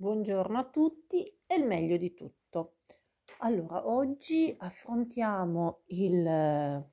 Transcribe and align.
Buongiorno 0.00 0.58
a 0.58 0.64
tutti 0.64 1.30
e 1.46 1.56
il 1.56 1.66
meglio 1.66 1.98
di 1.98 2.14
tutto. 2.14 2.76
Allora, 3.40 3.86
oggi 3.86 4.56
affrontiamo 4.58 5.82
il 5.88 6.26
eh, 6.26 6.90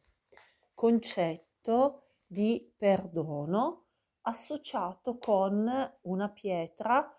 concetto 0.73 2.07
di 2.25 2.69
perdono 2.75 3.85
associato 4.23 5.17
con 5.19 5.97
una 6.01 6.29
pietra 6.31 7.09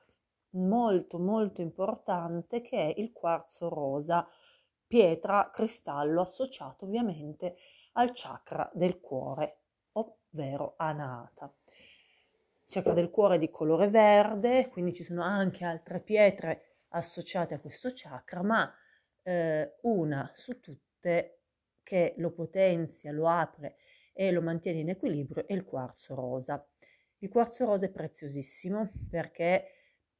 molto 0.56 1.18
molto 1.18 1.62
importante 1.62 2.61
che 2.61 2.93
è 2.93 3.00
il 3.00 3.11
quarzo 3.11 3.70
rosa, 3.70 4.29
pietra 4.86 5.48
cristallo 5.50 6.20
associato 6.20 6.84
ovviamente 6.84 7.57
al 7.93 8.11
chakra 8.12 8.70
del 8.75 9.00
cuore, 9.00 9.62
ovvero 9.93 10.75
Anahata 10.77 11.50
chakra 12.69 12.93
del 12.93 13.11
cuore 13.11 13.39
di 13.39 13.50
colore 13.50 13.89
verde, 13.89 14.68
quindi 14.68 14.93
ci 14.93 15.03
sono 15.03 15.23
anche 15.23 15.64
altre 15.64 16.00
pietre 16.00 16.76
associate 16.89 17.54
a 17.54 17.61
questo 17.61 17.90
chakra, 17.93 18.43
ma 18.43 18.72
eh, 19.22 19.76
una 19.82 20.31
su 20.35 20.61
tutte 20.61 21.40
che 21.82 22.14
lo 22.18 22.31
potenzia, 22.32 23.12
lo 23.12 23.29
apre 23.29 23.76
e 24.12 24.31
lo 24.31 24.43
mantiene 24.43 24.81
in 24.81 24.90
equilibrio 24.90 25.46
è 25.46 25.54
il 25.54 25.64
quarzo 25.64 26.14
rosa. 26.14 26.64
Il 27.18 27.31
quarzo 27.31 27.64
rosa 27.64 27.86
è 27.86 27.90
preziosissimo 27.90 28.90
perché 29.09 29.64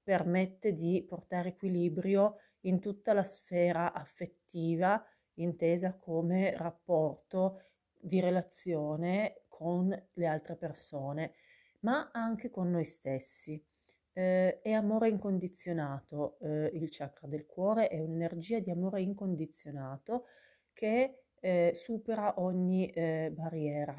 permette 0.03 0.73
di 0.73 1.05
portare 1.07 1.51
equilibrio 1.51 2.39
in 2.61 2.81
tutta 2.81 3.13
la 3.13 3.23
sfera 3.23 3.93
affettiva, 3.93 5.05
intesa 5.35 5.95
come 5.95 6.57
rapporto 6.57 7.63
di 7.93 8.21
relazione 8.21 9.43
con 9.49 9.89
le 10.13 10.27
altre 10.27 10.57
persone 10.57 11.35
ma 11.81 12.11
anche 12.13 12.51
con 12.51 12.71
noi 12.71 12.85
stessi. 12.85 13.63
Eh, 14.13 14.61
è 14.61 14.73
amore 14.73 15.09
incondizionato 15.09 16.39
eh, 16.41 16.71
il 16.75 16.89
chakra 16.91 17.29
del 17.29 17.47
cuore, 17.47 17.89
è 17.89 18.01
un'energia 18.01 18.59
di 18.59 18.71
amore 18.71 19.01
incondizionato 19.03 20.25
che 20.73 21.23
eh, 21.41 21.73
supera 21.75 22.41
ogni 22.41 22.91
eh, 22.91 23.31
barriera. 23.33 23.97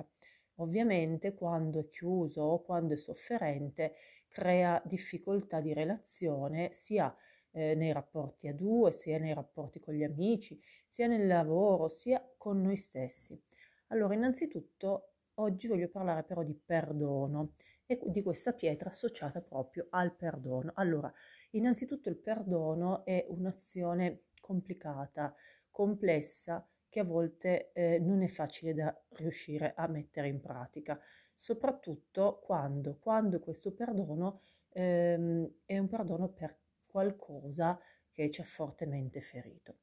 Ovviamente 0.55 1.33
quando 1.33 1.79
è 1.79 1.89
chiuso 1.89 2.41
o 2.41 2.61
quando 2.61 2.93
è 2.93 2.97
sofferente 2.97 3.95
crea 4.27 4.81
difficoltà 4.85 5.61
di 5.61 5.73
relazione 5.73 6.69
sia 6.73 7.15
eh, 7.51 7.75
nei 7.75 7.91
rapporti 7.93 8.47
a 8.47 8.53
due, 8.53 8.91
sia 8.91 9.17
nei 9.19 9.33
rapporti 9.33 9.79
con 9.79 9.93
gli 9.93 10.03
amici, 10.03 10.59
sia 10.85 11.07
nel 11.07 11.27
lavoro, 11.27 11.87
sia 11.87 12.23
con 12.37 12.61
noi 12.61 12.75
stessi. 12.75 13.41
Allora, 13.87 14.13
innanzitutto 14.13 15.13
oggi 15.35 15.67
voglio 15.67 15.89
parlare 15.89 16.23
però 16.23 16.43
di 16.43 16.53
perdono 16.53 17.53
e 17.91 17.99
di 18.03 18.21
questa 18.21 18.53
pietra 18.53 18.89
associata 18.89 19.41
proprio 19.41 19.87
al 19.89 20.15
perdono. 20.15 20.73
Allora, 20.75 21.11
innanzitutto 21.51 22.07
il 22.09 22.17
perdono 22.17 23.03
è 23.03 23.25
un'azione 23.29 24.25
complicata, 24.39 25.35
complessa, 25.71 26.63
che 26.87 26.99
a 26.99 27.03
volte 27.03 27.71
eh, 27.71 27.97
non 27.97 28.21
è 28.21 28.27
facile 28.27 28.75
da 28.75 28.95
riuscire 29.13 29.73
a 29.75 29.87
mettere 29.87 30.27
in 30.27 30.39
pratica, 30.39 30.99
soprattutto 31.35 32.39
quando, 32.43 32.99
quando 32.99 33.39
questo 33.39 33.73
perdono 33.73 34.41
ehm, 34.69 35.51
è 35.65 35.79
un 35.79 35.87
perdono 35.87 36.29
per 36.29 36.59
qualcosa 36.85 37.79
che 38.11 38.29
ci 38.29 38.39
ha 38.39 38.43
fortemente 38.43 39.19
ferito. 39.19 39.77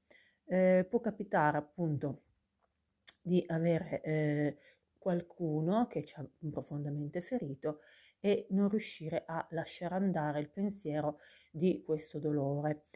Eh, 0.44 0.86
può 0.88 1.00
capitare 1.00 1.58
appunto 1.58 2.22
di 3.20 3.42
avere 3.48 4.00
eh, 4.02 4.58
qualcuno 5.06 5.86
che 5.86 6.02
ci 6.02 6.18
ha 6.18 6.28
profondamente 6.50 7.20
ferito 7.20 7.78
e 8.18 8.48
non 8.50 8.68
riuscire 8.68 9.22
a 9.24 9.46
lasciare 9.50 9.94
andare 9.94 10.40
il 10.40 10.50
pensiero 10.50 11.20
di 11.52 11.84
questo 11.84 12.18
dolore. 12.18 12.86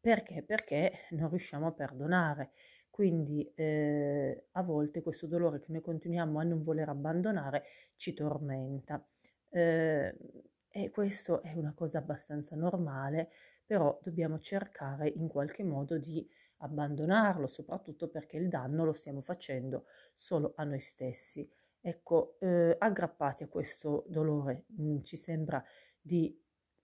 Perché? 0.00 0.42
Perché 0.42 1.06
non 1.10 1.28
riusciamo 1.28 1.68
a 1.68 1.72
perdonare. 1.72 2.50
Quindi 2.90 3.48
eh, 3.54 4.48
a 4.50 4.62
volte 4.64 5.00
questo 5.00 5.28
dolore 5.28 5.60
che 5.60 5.70
noi 5.70 5.80
continuiamo 5.80 6.40
a 6.40 6.42
non 6.42 6.60
voler 6.60 6.88
abbandonare 6.88 7.62
ci 7.94 8.14
tormenta. 8.14 9.06
Eh, 9.48 10.16
e 10.72 10.90
questo 10.90 11.40
è 11.40 11.52
una 11.52 11.72
cosa 11.72 11.98
abbastanza 11.98 12.56
normale, 12.56 13.30
però 13.64 13.96
dobbiamo 14.02 14.40
cercare 14.40 15.08
in 15.08 15.28
qualche 15.28 15.62
modo 15.62 15.98
di 15.98 16.28
abbandonarlo, 16.62 17.46
soprattutto 17.46 18.08
perché 18.08 18.38
il 18.38 18.48
danno 18.48 18.84
lo 18.84 18.92
stiamo 18.92 19.20
facendo 19.22 19.84
solo 20.16 20.52
a 20.56 20.64
noi 20.64 20.80
stessi. 20.80 21.48
Ecco, 21.80 22.36
eh, 22.40 22.76
aggrappati 22.78 23.44
a 23.44 23.48
questo 23.48 24.04
dolore 24.08 24.66
mm, 24.80 25.02
ci 25.02 25.16
sembra 25.16 25.64
di, 26.00 26.38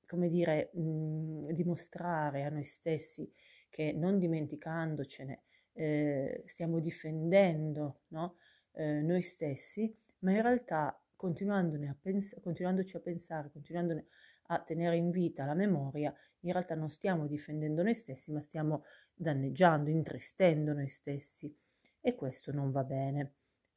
come 0.06 0.28
dire, 0.28 0.70
mm, 0.76 1.50
dimostrare 1.50 2.44
a 2.44 2.48
noi 2.48 2.64
stessi 2.64 3.30
che 3.68 3.92
non 3.92 4.18
dimenticandocene 4.18 5.42
eh, 5.76 6.42
stiamo 6.46 6.80
difendendo 6.80 8.00
no? 8.08 8.36
eh, 8.72 9.02
noi 9.02 9.22
stessi, 9.22 9.94
ma 10.20 10.32
in 10.32 10.42
realtà 10.42 10.98
continuandone 11.14 11.88
a 11.88 11.96
pens- 12.00 12.38
continuandoci 12.40 12.96
a 12.96 13.00
pensare, 13.00 13.50
continuandone 13.50 14.06
a 14.48 14.60
tenere 14.60 14.96
in 14.96 15.10
vita 15.10 15.44
la 15.44 15.54
memoria, 15.54 16.14
in 16.40 16.52
realtà 16.52 16.74
non 16.74 16.88
stiamo 16.88 17.26
difendendo 17.26 17.82
noi 17.82 17.94
stessi, 17.94 18.32
ma 18.32 18.40
stiamo 18.40 18.84
danneggiando, 19.14 19.90
intristendo 19.90 20.72
noi 20.72 20.88
stessi 20.88 21.54
e 22.00 22.14
questo 22.14 22.52
non 22.52 22.70
va 22.70 22.84
bene 22.84 23.34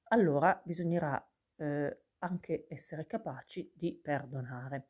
allora 0.10 0.60
bisognerà 0.64 1.24
eh, 1.56 1.98
anche 2.20 2.66
essere 2.68 3.06
capaci 3.06 3.72
di 3.74 3.94
perdonare. 3.94 4.90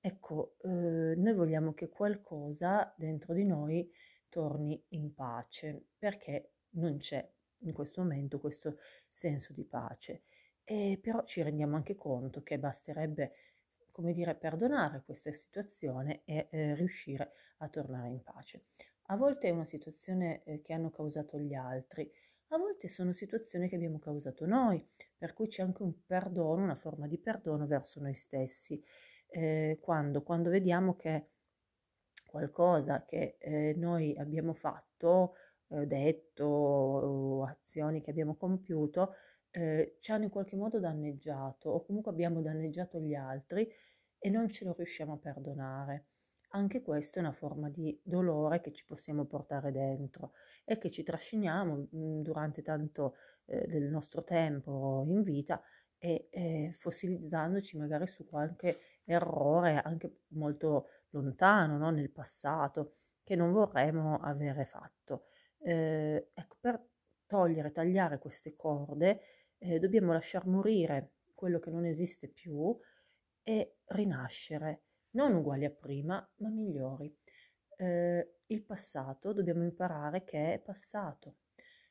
Ecco, 0.00 0.56
eh, 0.62 1.14
noi 1.16 1.34
vogliamo 1.34 1.74
che 1.74 1.88
qualcosa 1.88 2.94
dentro 2.96 3.34
di 3.34 3.44
noi 3.44 3.90
torni 4.28 4.82
in 4.90 5.12
pace, 5.14 5.88
perché 5.98 6.52
non 6.70 6.98
c'è 6.98 7.28
in 7.62 7.72
questo 7.72 8.02
momento 8.02 8.38
questo 8.38 8.78
senso 9.08 9.52
di 9.52 9.64
pace. 9.64 10.22
E 10.64 10.98
però 11.02 11.24
ci 11.24 11.42
rendiamo 11.42 11.76
anche 11.76 11.96
conto 11.96 12.42
che 12.42 12.58
basterebbe, 12.58 13.32
come 13.90 14.12
dire, 14.12 14.34
perdonare 14.34 15.02
questa 15.04 15.32
situazione 15.32 16.22
e 16.24 16.48
eh, 16.50 16.74
riuscire 16.74 17.32
a 17.58 17.68
tornare 17.68 18.08
in 18.08 18.22
pace. 18.22 18.66
A 19.10 19.16
volte 19.16 19.48
è 19.48 19.50
una 19.50 19.64
situazione 19.64 20.42
eh, 20.44 20.60
che 20.60 20.74
hanno 20.74 20.90
causato 20.90 21.38
gli 21.38 21.54
altri, 21.54 22.10
a 22.50 22.58
volte 22.58 22.88
sono 22.88 23.12
situazioni 23.12 23.68
che 23.68 23.74
abbiamo 23.74 23.98
causato 23.98 24.46
noi, 24.46 24.86
per 25.16 25.34
cui 25.34 25.48
c'è 25.48 25.62
anche 25.62 25.82
un 25.82 26.04
perdono, 26.06 26.62
una 26.62 26.74
forma 26.74 27.06
di 27.06 27.18
perdono 27.18 27.66
verso 27.66 28.00
noi 28.00 28.14
stessi. 28.14 28.82
Eh, 29.26 29.78
quando, 29.80 30.22
quando 30.22 30.48
vediamo 30.50 30.96
che 30.96 31.28
qualcosa 32.26 33.04
che 33.04 33.36
eh, 33.38 33.74
noi 33.76 34.16
abbiamo 34.16 34.54
fatto, 34.54 35.34
eh, 35.68 35.86
detto, 35.86 37.44
azioni 37.44 38.00
che 38.00 38.10
abbiamo 38.10 38.36
compiuto, 38.36 39.14
eh, 39.50 39.96
ci 40.00 40.12
hanno 40.12 40.24
in 40.24 40.30
qualche 40.30 40.56
modo 40.56 40.78
danneggiato 40.78 41.70
o 41.70 41.84
comunque 41.84 42.12
abbiamo 42.12 42.40
danneggiato 42.40 43.00
gli 43.00 43.14
altri 43.14 43.70
e 44.18 44.30
non 44.30 44.48
ce 44.50 44.64
lo 44.64 44.74
riusciamo 44.74 45.14
a 45.14 45.18
perdonare. 45.18 46.06
Anche 46.52 46.80
questa 46.82 47.18
è 47.18 47.22
una 47.22 47.32
forma 47.32 47.68
di 47.68 47.98
dolore 48.02 48.60
che 48.62 48.72
ci 48.72 48.86
possiamo 48.86 49.26
portare 49.26 49.70
dentro 49.70 50.32
e 50.64 50.78
che 50.78 50.90
ci 50.90 51.02
trasciniamo 51.02 51.88
mhmm, 51.90 52.22
durante 52.22 52.62
tanto 52.62 53.16
eh, 53.46 53.66
del 53.66 53.84
nostro 53.84 54.24
tempo 54.24 55.04
in 55.06 55.22
vita 55.22 55.62
e 55.98 56.28
eh, 56.30 56.72
fossilizzandoci 56.76 57.76
magari 57.76 58.06
su 58.06 58.26
qualche 58.26 58.78
errore 59.04 59.80
anche 59.82 60.20
molto 60.28 60.88
lontano 61.10 61.76
no? 61.76 61.90
nel 61.90 62.10
passato 62.10 62.94
che 63.24 63.36
non 63.36 63.52
vorremmo 63.52 64.18
avere 64.18 64.64
fatto. 64.64 65.24
Eh, 65.58 66.30
ecco, 66.32 66.56
per 66.60 66.82
togliere, 67.26 67.72
tagliare 67.72 68.18
queste 68.18 68.56
corde 68.56 69.20
eh, 69.58 69.78
dobbiamo 69.78 70.12
lasciar 70.12 70.46
morire 70.46 71.12
quello 71.34 71.58
che 71.58 71.70
non 71.70 71.84
esiste 71.84 72.28
più 72.28 72.74
e 73.42 73.76
rinascere 73.86 74.84
non 75.10 75.34
uguali 75.34 75.64
a 75.64 75.70
prima, 75.70 76.26
ma 76.36 76.48
migliori. 76.48 77.14
Eh, 77.76 78.38
il 78.46 78.62
passato 78.62 79.32
dobbiamo 79.32 79.62
imparare 79.62 80.24
che 80.24 80.54
è 80.54 80.58
passato, 80.58 81.36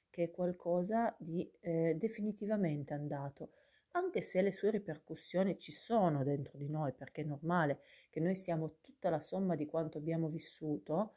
che 0.10 0.26
è 0.26 0.32
qualcosa 0.32 1.16
di 1.18 1.50
eh, 1.60 1.96
definitivamente 1.98 2.94
andato, 2.94 3.52
anche 3.92 4.22
se 4.22 4.42
le 4.42 4.52
sue 4.52 4.72
ripercussioni 4.72 5.58
ci 5.58 5.72
sono 5.72 6.24
dentro 6.24 6.58
di 6.58 6.70
noi, 6.70 6.94
perché 6.94 7.22
è 7.22 7.26
normale 7.26 7.82
che 8.10 8.20
noi 8.20 8.36
siamo 8.36 8.78
tutta 8.82 9.10
la 9.10 9.20
somma 9.20 9.56
di 9.56 9.66
quanto 9.66 9.98
abbiamo 9.98 10.28
vissuto, 10.28 11.16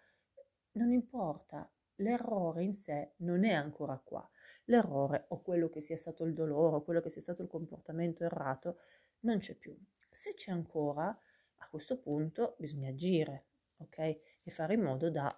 non 0.72 0.92
importa, 0.92 1.70
l'errore 1.96 2.64
in 2.64 2.72
sé 2.72 3.12
non 3.18 3.44
è 3.44 3.52
ancora 3.52 4.00
qua. 4.02 4.28
L'errore 4.64 5.26
o 5.28 5.42
quello 5.42 5.68
che 5.68 5.80
sia 5.80 5.96
stato 5.96 6.24
il 6.24 6.32
dolore 6.32 6.76
o 6.76 6.82
quello 6.82 7.00
che 7.00 7.10
sia 7.10 7.20
stato 7.20 7.42
il 7.42 7.48
comportamento 7.48 8.24
errato 8.24 8.78
non 9.20 9.38
c'è 9.38 9.54
più. 9.54 9.76
Se 10.08 10.34
c'è 10.34 10.50
ancora, 10.52 11.18
a 11.60 11.68
questo 11.68 11.98
punto 11.98 12.56
bisogna 12.58 12.90
agire, 12.90 13.46
ok? 13.78 13.98
E 13.98 14.50
fare 14.50 14.74
in 14.74 14.82
modo 14.82 15.10
da 15.10 15.30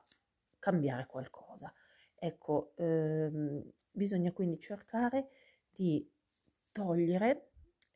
cambiare 0.58 1.06
qualcosa. 1.06 1.72
Ecco, 2.14 2.72
ehm, 2.76 3.62
bisogna 3.90 4.32
quindi 4.32 4.58
cercare 4.58 5.28
di 5.68 6.08
togliere 6.70 7.50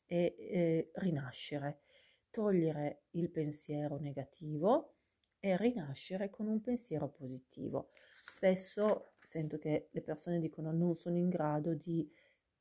e 0.07 0.35
eh, 0.39 0.91
rinascere, 0.95 1.83
togliere 2.31 3.05
il 3.13 3.31
pensiero 3.31 3.99
negativo 3.99 4.95
e 5.39 5.57
rinascere 5.57 6.31
con 6.31 6.49
un 6.49 6.61
pensiero 6.61 7.09
positivo. 7.09 7.91
Spesso 8.23 9.13
sento 9.21 9.59
che 9.59 9.89
le 9.91 10.03
persone 10.03 10.41
dicono 10.41 10.73
non 10.73 10.95
sono 10.95 11.17
in 11.17 11.29
grado 11.29 11.75
di 11.75 12.11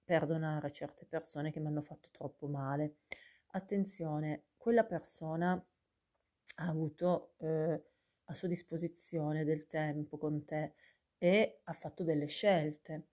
perdonare 0.04 0.72
certe 0.72 1.06
persone 1.06 1.52
che 1.52 1.60
mi 1.60 1.68
hanno 1.68 1.82
fatto 1.82 2.10
troppo 2.12 2.48
male. 2.48 2.98
Attenzione, 3.56 4.48
quella 4.58 4.84
persona 4.84 5.54
ha 5.54 6.68
avuto 6.68 7.36
eh, 7.38 7.84
a 8.26 8.34
sua 8.34 8.50
disposizione 8.50 9.46
del 9.46 9.66
tempo 9.66 10.18
con 10.18 10.44
te 10.44 10.74
e 11.18 11.62
ha 11.64 11.72
fatto 11.72 12.04
delle 12.04 12.26
scelte. 12.26 13.08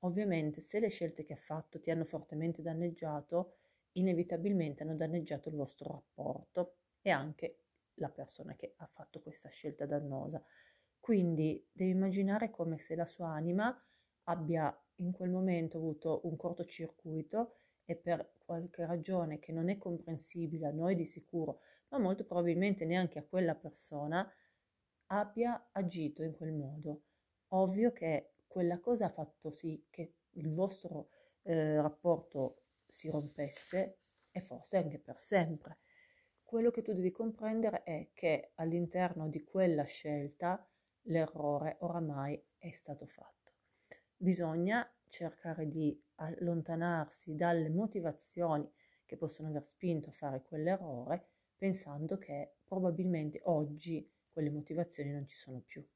Ovviamente 0.00 0.60
se 0.60 0.80
le 0.80 0.88
scelte 0.88 1.22
che 1.22 1.34
ha 1.34 1.36
fatto 1.36 1.78
ti 1.78 1.92
hanno 1.92 2.02
fortemente 2.02 2.60
danneggiato, 2.60 3.58
inevitabilmente 3.92 4.82
hanno 4.82 4.96
danneggiato 4.96 5.48
il 5.48 5.54
vostro 5.54 5.92
rapporto 5.92 6.78
e 7.00 7.10
anche 7.10 7.60
la 7.98 8.08
persona 8.08 8.56
che 8.56 8.74
ha 8.78 8.86
fatto 8.86 9.20
questa 9.20 9.48
scelta 9.48 9.86
dannosa. 9.86 10.42
Quindi 10.98 11.64
devi 11.70 11.92
immaginare 11.92 12.50
come 12.50 12.80
se 12.80 12.96
la 12.96 13.06
sua 13.06 13.28
anima 13.28 13.80
abbia 14.24 14.76
in 14.96 15.12
quel 15.12 15.30
momento 15.30 15.76
avuto 15.76 16.22
un 16.24 16.34
cortocircuito 16.34 17.58
e 17.84 17.96
per 17.96 18.34
qualche 18.38 18.86
ragione 18.86 19.38
che 19.38 19.52
non 19.52 19.68
è 19.68 19.76
comprensibile 19.76 20.66
a 20.66 20.72
noi 20.72 20.94
di 20.94 21.04
sicuro, 21.04 21.60
ma 21.88 21.98
molto 21.98 22.24
probabilmente 22.24 22.84
neanche 22.84 23.18
a 23.18 23.24
quella 23.24 23.54
persona, 23.54 24.30
abbia 25.06 25.68
agito 25.72 26.22
in 26.22 26.32
quel 26.32 26.52
modo. 26.52 27.02
Ovvio 27.48 27.92
che 27.92 28.34
quella 28.46 28.80
cosa 28.80 29.06
ha 29.06 29.10
fatto 29.10 29.50
sì 29.50 29.86
che 29.90 30.14
il 30.30 30.52
vostro 30.52 31.10
eh, 31.42 31.80
rapporto 31.80 32.62
si 32.86 33.08
rompesse 33.08 33.98
e 34.30 34.40
forse 34.40 34.76
anche 34.76 34.98
per 34.98 35.18
sempre. 35.18 35.78
Quello 36.42 36.70
che 36.70 36.82
tu 36.82 36.92
devi 36.92 37.10
comprendere 37.10 37.82
è 37.82 38.10
che 38.12 38.52
all'interno 38.56 39.28
di 39.28 39.42
quella 39.44 39.84
scelta 39.84 40.64
l'errore 41.02 41.76
oramai 41.80 42.42
è 42.58 42.70
stato 42.70 43.06
fatto. 43.06 43.52
Bisogna 44.16 44.88
cercare 45.08 45.68
di 45.68 46.00
allontanarsi 46.16 47.34
dalle 47.34 47.70
motivazioni 47.70 48.70
che 49.04 49.16
possono 49.16 49.48
aver 49.48 49.64
spinto 49.64 50.08
a 50.08 50.12
fare 50.12 50.42
quell'errore 50.42 51.28
pensando 51.56 52.18
che 52.18 52.56
probabilmente 52.64 53.40
oggi 53.44 54.10
quelle 54.30 54.50
motivazioni 54.50 55.10
non 55.12 55.26
ci 55.26 55.36
sono 55.36 55.60
più. 55.60 55.86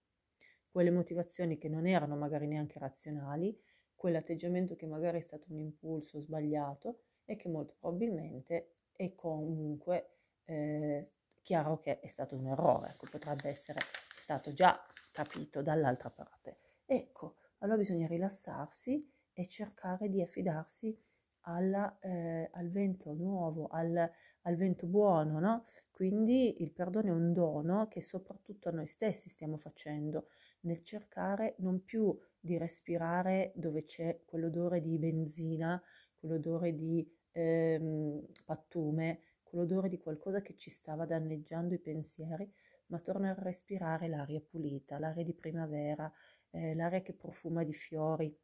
Quelle 0.70 0.90
motivazioni 0.90 1.58
che 1.58 1.68
non 1.68 1.86
erano 1.86 2.16
magari 2.16 2.46
neanche 2.46 2.78
razionali, 2.78 3.58
quell'atteggiamento 3.94 4.76
che 4.76 4.86
magari 4.86 5.18
è 5.18 5.20
stato 5.20 5.46
un 5.50 5.58
impulso 5.58 6.20
sbagliato 6.20 7.02
e 7.24 7.36
che 7.36 7.48
molto 7.48 7.74
probabilmente 7.78 8.76
è 8.92 9.14
comunque 9.14 10.18
eh, 10.44 11.04
chiaro 11.42 11.78
che 11.80 11.98
è 12.00 12.06
stato 12.06 12.36
un 12.36 12.46
errore, 12.46 12.90
ecco, 12.90 13.06
potrebbe 13.10 13.48
essere 13.48 13.80
stato 14.16 14.52
già 14.52 14.80
capito 15.10 15.62
dall'altra 15.62 16.10
parte. 16.10 16.58
Ecco, 16.84 17.36
allora 17.58 17.78
bisogna 17.78 18.06
rilassarsi 18.06 19.17
e 19.38 19.46
cercare 19.46 20.08
di 20.08 20.20
affidarsi 20.20 20.98
alla, 21.42 21.96
eh, 22.00 22.50
al 22.52 22.70
vento 22.70 23.12
nuovo, 23.12 23.68
al, 23.68 24.10
al 24.42 24.56
vento 24.56 24.88
buono, 24.88 25.38
no? 25.38 25.62
Quindi 25.92 26.60
il 26.60 26.72
perdono 26.72 27.06
è 27.06 27.12
un 27.12 27.32
dono 27.32 27.86
che 27.86 28.02
soprattutto 28.02 28.68
a 28.68 28.72
noi 28.72 28.88
stessi 28.88 29.28
stiamo 29.28 29.56
facendo 29.56 30.26
nel 30.62 30.82
cercare 30.82 31.54
non 31.58 31.84
più 31.84 32.18
di 32.40 32.58
respirare 32.58 33.52
dove 33.54 33.84
c'è 33.84 34.22
quell'odore 34.24 34.80
di 34.80 34.98
benzina, 34.98 35.80
quell'odore 36.16 36.74
di 36.74 37.08
ehm, 37.30 38.20
pattume, 38.44 39.20
quell'odore 39.44 39.88
di 39.88 39.98
qualcosa 39.98 40.42
che 40.42 40.56
ci 40.56 40.70
stava 40.70 41.06
danneggiando 41.06 41.74
i 41.74 41.78
pensieri, 41.78 42.52
ma 42.86 42.98
tornare 42.98 43.40
a 43.40 43.44
respirare 43.44 44.08
l'aria 44.08 44.40
pulita, 44.40 44.98
l'aria 44.98 45.22
di 45.22 45.32
primavera, 45.32 46.12
eh, 46.50 46.74
l'aria 46.74 47.02
che 47.02 47.12
profuma 47.12 47.62
di 47.62 47.72
fiori 47.72 48.36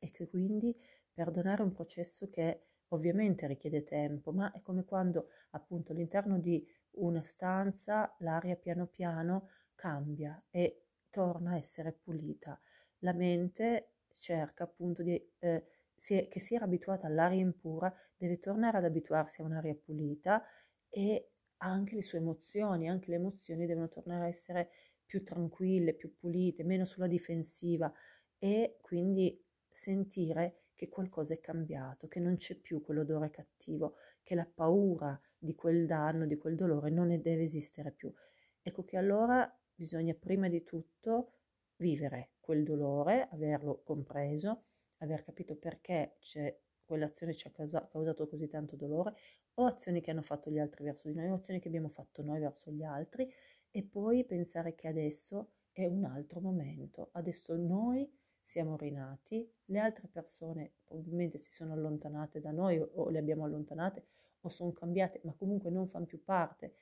e 0.00 0.10
che 0.10 0.28
quindi 0.28 0.76
perdonare 1.12 1.62
un 1.62 1.70
processo 1.70 2.28
che 2.28 2.64
ovviamente 2.88 3.46
richiede 3.46 3.84
tempo, 3.84 4.32
ma 4.32 4.50
è 4.50 4.60
come 4.62 4.84
quando 4.84 5.28
appunto 5.50 5.92
all'interno 5.92 6.38
di 6.40 6.66
una 6.92 7.22
stanza 7.22 8.12
l'aria 8.18 8.56
piano 8.56 8.86
piano 8.86 9.50
cambia 9.76 10.42
e 10.50 10.86
torna 11.08 11.52
a 11.52 11.56
essere 11.56 11.92
pulita. 11.92 12.60
La 12.98 13.12
mente 13.12 13.92
cerca 14.14 14.64
appunto 14.64 15.02
di, 15.02 15.14
eh, 15.38 15.64
si 15.94 16.26
che 16.28 16.40
si 16.40 16.54
era 16.54 16.64
abituata 16.64 17.06
all'aria 17.06 17.40
impura, 17.40 17.94
deve 18.16 18.38
tornare 18.38 18.78
ad 18.78 18.84
abituarsi 18.84 19.40
a 19.40 19.44
un'aria 19.44 19.74
pulita 19.74 20.42
e 20.88 21.30
anche 21.58 21.94
le 21.94 22.02
sue 22.02 22.18
emozioni, 22.18 22.88
anche 22.88 23.10
le 23.10 23.16
emozioni 23.16 23.66
devono 23.66 23.88
tornare 23.88 24.24
a 24.24 24.28
essere 24.28 24.70
più 25.04 25.22
tranquille, 25.24 25.94
più 25.94 26.14
pulite, 26.16 26.64
meno 26.64 26.84
sulla 26.84 27.06
difensiva 27.06 27.92
e 28.38 28.78
quindi 28.80 29.38
sentire 29.70 30.64
che 30.74 30.88
qualcosa 30.88 31.34
è 31.34 31.40
cambiato, 31.40 32.08
che 32.08 32.20
non 32.20 32.36
c'è 32.36 32.56
più 32.56 32.82
quell'odore 32.82 33.30
cattivo, 33.30 33.96
che 34.22 34.34
la 34.34 34.46
paura 34.46 35.18
di 35.38 35.54
quel 35.54 35.86
danno, 35.86 36.26
di 36.26 36.36
quel 36.36 36.56
dolore 36.56 36.90
non 36.90 37.08
ne 37.08 37.20
deve 37.20 37.42
esistere 37.42 37.92
più. 37.92 38.12
Ecco 38.62 38.84
che 38.84 38.96
allora 38.96 39.50
bisogna 39.74 40.14
prima 40.14 40.48
di 40.48 40.64
tutto 40.64 41.34
vivere 41.76 42.32
quel 42.40 42.64
dolore, 42.64 43.28
averlo 43.30 43.82
compreso, 43.82 44.64
aver 44.98 45.22
capito 45.22 45.56
perché 45.56 46.16
c'è 46.20 46.58
quell'azione 46.84 47.32
ci 47.34 47.46
ha 47.46 47.50
causa, 47.50 47.86
causato 47.86 48.26
così 48.26 48.48
tanto 48.48 48.76
dolore, 48.76 49.14
o 49.54 49.64
azioni 49.64 50.00
che 50.00 50.10
hanno 50.10 50.22
fatto 50.22 50.50
gli 50.50 50.58
altri 50.58 50.84
verso 50.84 51.08
di 51.08 51.14
noi, 51.14 51.28
o 51.28 51.34
azioni 51.34 51.60
che 51.60 51.68
abbiamo 51.68 51.88
fatto 51.88 52.22
noi 52.22 52.40
verso 52.40 52.70
gli 52.70 52.82
altri, 52.82 53.30
e 53.70 53.84
poi 53.84 54.24
pensare 54.24 54.74
che 54.74 54.88
adesso 54.88 55.52
è 55.70 55.86
un 55.86 56.04
altro 56.04 56.40
momento, 56.40 57.10
adesso 57.12 57.54
noi 57.56 58.10
siamo 58.42 58.76
rinati, 58.76 59.48
le 59.66 59.78
altre 59.78 60.08
persone 60.08 60.72
probabilmente 60.84 61.38
si 61.38 61.52
sono 61.52 61.72
allontanate 61.72 62.40
da 62.40 62.50
noi 62.50 62.78
o, 62.78 63.08
le 63.08 63.18
abbiamo 63.18 63.44
allontanate 63.44 64.06
o 64.40 64.48
sono 64.48 64.72
cambiate, 64.72 65.20
ma 65.24 65.34
comunque 65.34 65.70
non 65.70 65.86
fanno 65.88 66.06
più 66.06 66.22
parte 66.22 66.74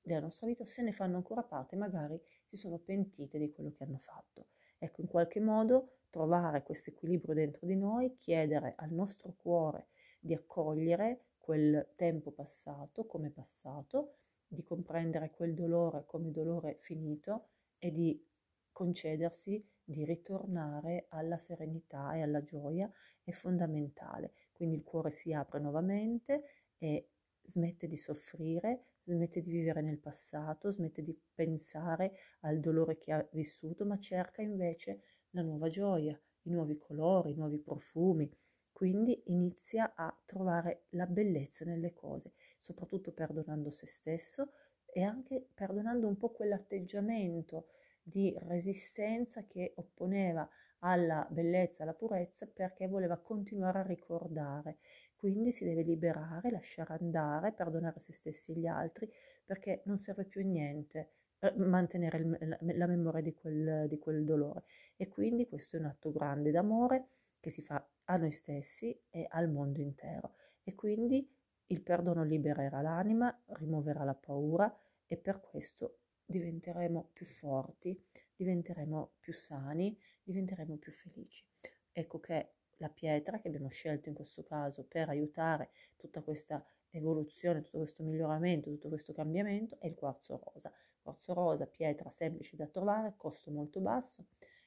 della 0.00 0.20
nostra 0.20 0.46
vita, 0.46 0.64
se 0.64 0.82
ne 0.82 0.92
fanno 0.92 1.16
ancora 1.16 1.42
parte, 1.42 1.76
magari 1.76 2.20
si 2.42 2.56
sono 2.56 2.78
pentite 2.78 3.38
di 3.38 3.50
quello 3.50 3.72
che 3.72 3.84
hanno 3.84 3.98
fatto. 3.98 4.48
Ecco, 4.78 5.00
in 5.00 5.08
qualche 5.08 5.40
modo 5.40 5.96
trovare 6.10 6.62
questo 6.62 6.90
equilibrio 6.90 7.34
dentro 7.34 7.66
di 7.66 7.76
noi, 7.76 8.16
chiedere 8.16 8.74
al 8.76 8.92
nostro 8.92 9.34
cuore 9.36 9.88
di 10.20 10.34
accogliere 10.34 11.24
quel 11.38 11.92
tempo 11.96 12.30
passato 12.30 13.06
come 13.06 13.30
passato, 13.30 14.16
di 14.46 14.62
comprendere 14.62 15.30
quel 15.30 15.54
dolore 15.54 16.04
come 16.06 16.30
dolore 16.30 16.78
finito 16.80 17.48
e 17.78 17.90
di 17.90 18.24
concedersi 18.70 19.64
di 19.88 20.04
ritornare 20.04 21.06
alla 21.10 21.38
serenità 21.38 22.14
e 22.14 22.22
alla 22.22 22.42
gioia 22.42 22.90
è 23.22 23.30
fondamentale. 23.30 24.32
Quindi 24.52 24.74
il 24.76 24.82
cuore 24.82 25.10
si 25.10 25.32
apre 25.32 25.60
nuovamente 25.60 26.42
e 26.76 27.10
smette 27.42 27.86
di 27.86 27.96
soffrire, 27.96 28.86
smette 29.04 29.40
di 29.40 29.52
vivere 29.52 29.82
nel 29.82 29.98
passato, 29.98 30.70
smette 30.70 31.02
di 31.02 31.16
pensare 31.32 32.16
al 32.40 32.58
dolore 32.58 32.98
che 32.98 33.12
ha 33.12 33.28
vissuto, 33.32 33.86
ma 33.86 33.96
cerca 33.98 34.42
invece 34.42 35.02
la 35.30 35.42
nuova 35.42 35.68
gioia, 35.68 36.20
i 36.42 36.50
nuovi 36.50 36.76
colori, 36.76 37.30
i 37.30 37.36
nuovi 37.36 37.58
profumi. 37.58 38.28
Quindi 38.72 39.22
inizia 39.26 39.94
a 39.94 40.14
trovare 40.24 40.86
la 40.90 41.06
bellezza 41.06 41.64
nelle 41.64 41.92
cose, 41.94 42.32
soprattutto 42.58 43.12
perdonando 43.12 43.70
se 43.70 43.86
stesso 43.86 44.50
e 44.84 45.02
anche 45.02 45.48
perdonando 45.54 46.06
un 46.08 46.16
po' 46.16 46.30
quell'atteggiamento 46.30 47.68
di 48.08 48.32
resistenza 48.42 49.46
che 49.46 49.72
opponeva 49.76 50.48
alla 50.80 51.26
bellezza, 51.28 51.82
alla 51.82 51.92
purezza, 51.92 52.46
perché 52.46 52.86
voleva 52.86 53.16
continuare 53.16 53.80
a 53.80 53.82
ricordare. 53.82 54.78
Quindi 55.16 55.50
si 55.50 55.64
deve 55.64 55.82
liberare, 55.82 56.50
lasciare 56.50 56.94
andare, 57.00 57.52
perdonare 57.52 57.98
se 57.98 58.12
stessi 58.12 58.52
e 58.52 58.58
gli 58.60 58.66
altri, 58.66 59.10
perché 59.44 59.82
non 59.86 59.98
serve 59.98 60.24
più 60.24 60.40
a 60.40 60.44
niente 60.44 61.10
eh, 61.40 61.52
mantenere 61.56 62.18
il, 62.18 62.38
la, 62.48 62.58
la, 62.60 62.86
memoria 62.86 63.22
di 63.22 63.34
quel, 63.34 63.88
di 63.88 63.98
quel 63.98 64.24
dolore. 64.24 64.64
E 64.96 65.08
quindi 65.08 65.48
questo 65.48 65.76
è 65.76 65.80
un 65.80 65.86
atto 65.86 66.12
grande 66.12 66.52
d'amore 66.52 67.08
che 67.40 67.50
si 67.50 67.62
fa 67.62 67.84
a 68.04 68.16
noi 68.16 68.30
stessi 68.30 68.96
e 69.10 69.26
al 69.28 69.50
mondo 69.50 69.80
intero. 69.80 70.34
E 70.62 70.76
quindi 70.76 71.28
il 71.68 71.82
perdono 71.82 72.22
libererà 72.22 72.80
l'anima, 72.82 73.36
rimuoverà 73.46 74.04
la 74.04 74.14
paura 74.14 74.72
e 75.06 75.16
per 75.16 75.40
questo 75.40 75.98
diventeremo 76.26 77.10
più 77.12 77.24
forti, 77.24 77.98
diventeremo 78.34 79.12
più 79.20 79.32
sani, 79.32 79.96
diventeremo 80.22 80.76
più 80.76 80.92
felici. 80.92 81.44
Ecco 81.92 82.20
che 82.20 82.50
la 82.78 82.88
pietra 82.88 83.40
che 83.40 83.48
abbiamo 83.48 83.68
scelto 83.68 84.08
in 84.08 84.14
questo 84.14 84.42
caso 84.42 84.84
per 84.84 85.08
aiutare 85.08 85.70
tutta 85.96 86.20
questa 86.20 86.62
evoluzione, 86.90 87.62
tutto 87.62 87.78
questo 87.78 88.02
miglioramento, 88.02 88.70
tutto 88.70 88.88
questo 88.88 89.12
cambiamento 89.12 89.78
è 89.80 89.86
il 89.86 89.94
quarzo 89.94 90.40
rosa. 90.42 90.72
Quarzo 91.00 91.32
rosa, 91.32 91.66
pietra 91.66 92.10
semplice 92.10 92.56
da 92.56 92.66
trovare, 92.66 93.14
costo 93.16 93.50
molto 93.50 93.80
basso, 93.80 94.26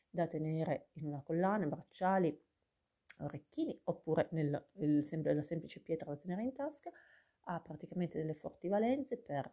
da 0.09 0.25
tenere 0.25 0.89
in 0.93 1.05
una 1.05 1.21
collana, 1.21 1.65
bracciali, 1.65 2.35
orecchini 3.19 3.77
oppure 3.85 4.29
nel, 4.31 4.69
il, 4.75 5.03
semplice 5.03 5.81
pietra 5.81 6.09
da 6.09 6.17
tenere 6.17 6.43
in 6.43 6.53
tasca, 6.53 6.89
ha 7.43 7.59
praticamente 7.59 8.17
delle 8.17 8.33
forti 8.33 8.67
valenze 8.67 9.17
per 9.17 9.51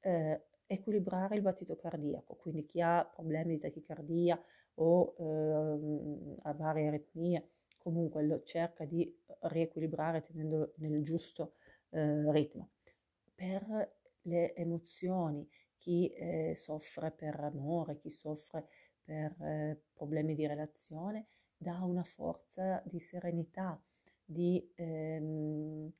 eh, 0.00 0.46
equilibrare 0.66 1.36
il 1.36 1.42
battito 1.42 1.76
cardiaco, 1.76 2.34
quindi 2.36 2.66
chi 2.66 2.80
ha 2.80 3.04
problemi 3.04 3.54
di 3.54 3.60
tachicardia 3.60 4.40
o 4.74 5.14
eh, 5.18 6.36
ha 6.42 6.52
varie 6.54 6.88
aritmie, 6.88 7.50
comunque 7.78 8.24
lo 8.24 8.42
cerca 8.42 8.84
di 8.84 9.14
riequilibrare 9.42 10.20
tenendo 10.20 10.72
nel 10.78 11.02
giusto 11.04 11.54
eh, 11.90 12.30
ritmo. 12.32 12.70
Per 13.34 13.94
le 14.22 14.54
emozioni, 14.54 15.48
chi 15.78 16.08
eh, 16.12 16.54
soffre 16.56 17.10
per 17.12 17.38
amore, 17.40 17.98
chi 17.98 18.10
soffre 18.10 18.66
per 19.04 19.40
eh, 19.42 19.80
problemi 19.92 20.34
di 20.34 20.46
relazione, 20.46 21.28
dà 21.56 21.80
una 21.82 22.02
forza 22.02 22.82
di 22.84 22.98
serenità, 22.98 23.80
di 24.24 24.68
ehm, 24.74 25.92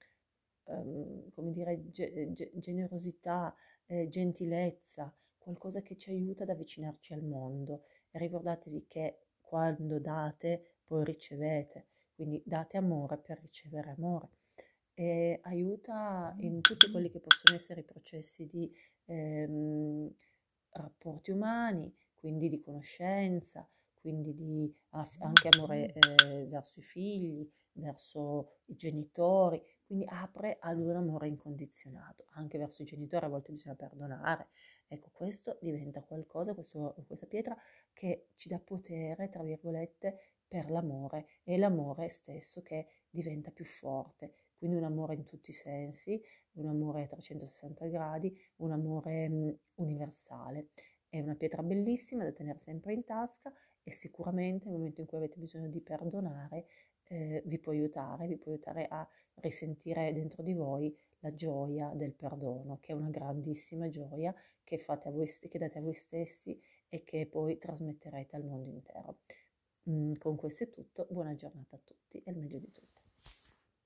ehm, 0.64 1.30
come 1.34 1.50
dire, 1.50 1.90
ge- 1.90 2.32
ge- 2.32 2.50
generosità, 2.54 3.54
eh, 3.86 4.08
gentilezza, 4.08 5.14
qualcosa 5.38 5.82
che 5.82 5.96
ci 5.96 6.10
aiuta 6.10 6.42
ad 6.42 6.50
avvicinarci 6.50 7.12
al 7.12 7.22
mondo. 7.22 7.84
E 8.10 8.18
ricordatevi 8.18 8.86
che 8.86 9.18
quando 9.40 9.98
date, 9.98 10.78
poi 10.84 11.04
ricevete, 11.04 11.86
quindi 12.14 12.42
date 12.44 12.76
amore 12.76 13.18
per 13.18 13.38
ricevere 13.40 13.90
amore. 13.90 14.30
E 14.94 15.40
aiuta 15.42 16.34
in 16.38 16.60
tutti 16.60 16.90
quelli 16.90 17.10
che 17.10 17.20
possono 17.20 17.54
essere 17.54 17.80
i 17.80 17.84
processi 17.84 18.46
di 18.46 18.72
ehm, 19.04 20.10
rapporti 20.70 21.30
umani, 21.30 21.94
quindi 22.14 22.48
di 22.48 22.60
conoscenza, 22.60 23.68
quindi 23.94 24.34
di 24.34 24.74
anche 24.90 25.48
amore 25.48 25.92
eh, 25.92 26.46
verso 26.46 26.80
i 26.80 26.82
figli, 26.82 27.50
verso 27.72 28.60
i 28.66 28.76
genitori, 28.76 29.62
quindi 29.86 30.04
apre 30.08 30.58
ad 30.60 30.80
un 30.80 30.96
amore 30.96 31.28
incondizionato, 31.28 32.26
anche 32.30 32.58
verso 32.58 32.82
i 32.82 32.84
genitori 32.84 33.24
a 33.24 33.28
volte 33.28 33.52
bisogna 33.52 33.76
perdonare. 33.76 34.48
Ecco, 34.88 35.10
questo 35.12 35.58
diventa 35.60 36.02
qualcosa, 36.02 36.54
questo, 36.54 36.96
questa 37.06 37.26
pietra 37.26 37.56
che 37.92 38.30
ci 38.34 38.48
dà 38.48 38.58
potere, 38.58 39.28
tra 39.28 39.42
virgolette, 39.42 40.32
per 40.48 40.70
l'amore, 40.70 41.26
è 41.42 41.56
l'amore 41.56 42.08
stesso 42.08 42.62
che 42.62 42.86
diventa 43.10 43.50
più 43.50 43.64
forte, 43.64 44.34
quindi 44.58 44.76
un 44.76 44.84
amore 44.84 45.14
in 45.14 45.24
tutti 45.24 45.50
i 45.50 45.52
sensi, 45.54 46.20
un 46.52 46.66
amore 46.66 47.02
a 47.02 47.06
360 47.06 47.86
gradi, 47.86 48.36
un 48.56 48.72
amore 48.72 49.28
mh, 49.28 49.58
universale. 49.76 50.68
È 51.08 51.20
una 51.20 51.34
pietra 51.34 51.62
bellissima 51.62 52.24
da 52.24 52.32
tenere 52.32 52.58
sempre 52.58 52.92
in 52.92 53.04
tasca 53.04 53.52
e 53.82 53.92
sicuramente 53.92 54.66
nel 54.66 54.74
momento 54.76 55.00
in 55.00 55.06
cui 55.06 55.18
avete 55.18 55.38
bisogno 55.38 55.68
di 55.68 55.80
perdonare 55.80 56.66
eh, 57.08 57.42
vi 57.44 57.58
può 57.58 57.72
aiutare, 57.72 58.26
vi 58.26 58.36
può 58.36 58.52
aiutare 58.52 58.86
a 58.88 59.08
risentire 59.34 60.12
dentro 60.12 60.42
di 60.42 60.54
voi 60.54 60.96
la 61.20 61.34
gioia 61.34 61.90
del 61.94 62.12
perdono, 62.12 62.78
che 62.80 62.92
è 62.92 62.94
una 62.94 63.10
grandissima 63.10 63.88
gioia 63.88 64.34
che, 64.62 64.78
fate 64.78 65.08
a 65.08 65.10
voi, 65.10 65.26
che 65.26 65.58
date 65.58 65.78
a 65.78 65.82
voi 65.82 65.94
stessi 65.94 66.60
e 66.88 67.04
che 67.04 67.26
poi 67.26 67.58
trasmetterete 67.58 68.36
al 68.36 68.44
mondo 68.44 68.70
intero. 68.70 69.18
Mm, 69.90 70.12
con 70.18 70.36
questo 70.36 70.64
è 70.64 70.70
tutto, 70.70 71.06
buona 71.10 71.34
giornata 71.34 71.76
a 71.76 71.80
tutti 71.84 72.20
e 72.22 72.30
il 72.30 72.36
meglio 72.36 72.58
di 72.58 72.72
tutti. 72.72 72.95